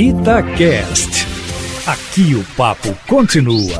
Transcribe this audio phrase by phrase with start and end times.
[0.00, 1.26] Itacast.
[1.84, 3.78] Aqui o papo continua.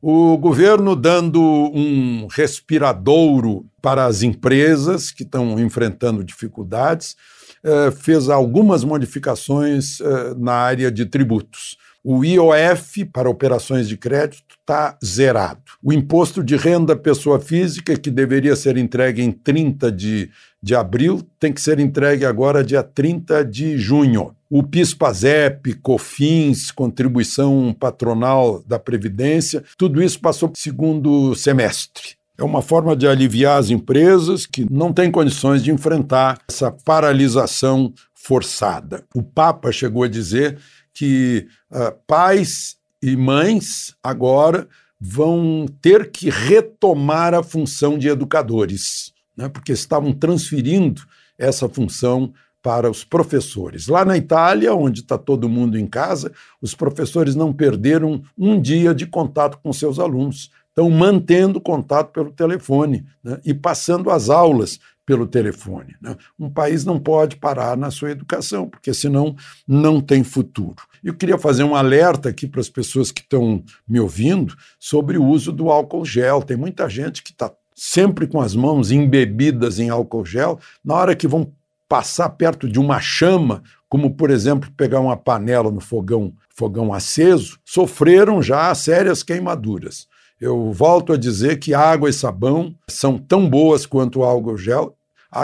[0.00, 7.16] O governo dando um respiradouro para as empresas que estão enfrentando dificuldades,
[7.64, 11.76] eh, fez algumas modificações eh, na área de tributos.
[12.08, 15.60] O IOF para operações de crédito está zerado.
[15.82, 20.30] O imposto de renda pessoa física, que deveria ser entregue em 30 de,
[20.62, 24.36] de abril, tem que ser entregue agora dia 30 de junho.
[24.48, 32.14] O PIS-PASEP, COFINS, contribuição patronal da Previdência, tudo isso passou para o segundo semestre.
[32.38, 37.92] É uma forma de aliviar as empresas que não têm condições de enfrentar essa paralisação
[38.14, 39.04] forçada.
[39.12, 40.56] O Papa chegou a dizer
[40.96, 44.66] que uh, pais e mães agora
[44.98, 51.02] vão ter que retomar a função de educadores, né, porque estavam transferindo
[51.38, 52.32] essa função
[52.62, 53.88] para os professores.
[53.88, 56.32] Lá na Itália, onde está todo mundo em casa,
[56.62, 62.32] os professores não perderam um dia de contato com seus alunos, estão mantendo contato pelo
[62.32, 65.94] telefone né, e passando as aulas pelo telefone.
[66.02, 66.16] Né?
[66.38, 70.82] Um país não pode parar na sua educação, porque senão não tem futuro.
[71.02, 75.24] Eu queria fazer um alerta aqui para as pessoas que estão me ouvindo sobre o
[75.24, 76.42] uso do álcool gel.
[76.42, 81.14] Tem muita gente que está sempre com as mãos embebidas em álcool gel, na hora
[81.14, 81.52] que vão
[81.88, 87.60] passar perto de uma chama, como por exemplo pegar uma panela no fogão, fogão aceso,
[87.64, 90.08] sofreram já sérias queimaduras.
[90.40, 94.94] Eu volto a dizer que água e sabão são tão boas quanto álcool gel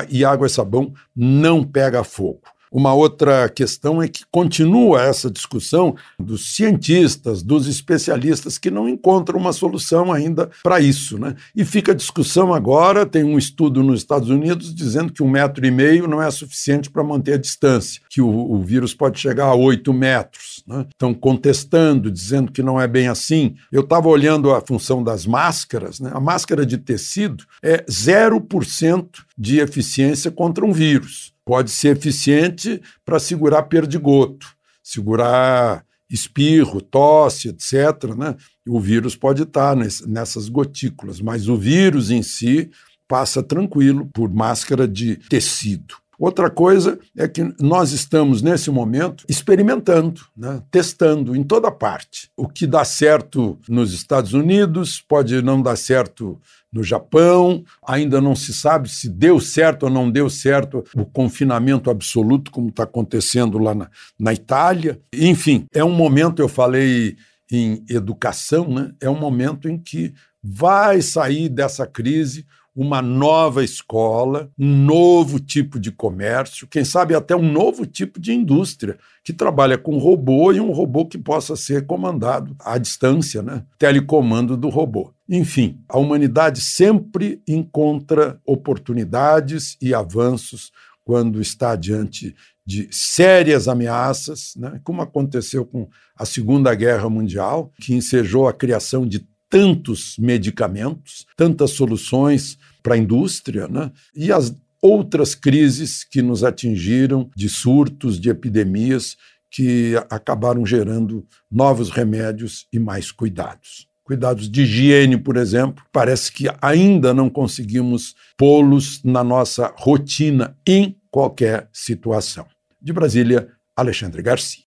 [0.09, 2.43] e água e sabão não pega fogo.
[2.73, 9.39] Uma outra questão é que continua essa discussão dos cientistas, dos especialistas que não encontram
[9.39, 11.19] uma solução ainda para isso.
[11.19, 11.37] Né?
[11.55, 15.67] E fica a discussão agora: tem um estudo nos Estados Unidos dizendo que um metro
[15.67, 19.47] e meio não é suficiente para manter a distância, que o, o, vírus pode chegar
[19.47, 20.64] a oito metros.
[20.67, 20.86] Né?
[20.91, 23.55] Estão contestando, dizendo que não é bem assim.
[23.70, 26.11] Eu estava olhando a função das máscaras, né?
[26.14, 33.19] a máscara de tecido é 0% de eficiência contra um vírus pode ser eficiente para
[33.19, 34.47] segurar perdigoto,
[34.83, 38.14] segurar espirro, tosse, etc.
[38.17, 38.36] Né?
[38.69, 42.70] O vírus pode estar nessas gotículas, mas o vírus em si
[43.08, 46.02] passa tranquilo por máscara de tecido.
[46.18, 50.62] Outra coisa é que nós estamos, nesse momento, experimentando, né?
[50.70, 52.30] testando em toda parte.
[52.36, 56.40] O que dá certo nos Estados Unidos pode não dar certo
[56.73, 61.90] no Japão, ainda não se sabe se deu certo ou não deu certo o confinamento
[61.90, 64.98] absoluto, como está acontecendo lá na, na Itália.
[65.12, 67.17] Enfim, é um momento, eu falei
[67.50, 68.92] em educação, né?
[69.00, 75.79] é um momento em que vai sair dessa crise uma nova escola, um novo tipo
[75.79, 80.61] de comércio, quem sabe até um novo tipo de indústria que trabalha com robô e
[80.61, 83.65] um robô que possa ser comandado à distância, né?
[83.79, 85.13] telecomando do robô.
[85.29, 90.73] Enfim, a humanidade sempre encontra oportunidades e avanços
[91.05, 92.35] quando está diante
[92.65, 94.81] de sérias ameaças, né?
[94.85, 101.73] como aconteceu com a Segunda Guerra Mundial, que ensejou a criação de tantos medicamentos, tantas
[101.73, 103.92] soluções para a indústria, né?
[104.17, 109.14] e as outras crises que nos atingiram, de surtos, de epidemias,
[109.51, 113.86] que acabaram gerando novos remédios e mais cuidados.
[114.02, 120.96] Cuidados de higiene, por exemplo, parece que ainda não conseguimos pô-los na nossa rotina em
[121.11, 122.46] qualquer situação.
[122.80, 124.72] De Brasília, Alexandre Garcia.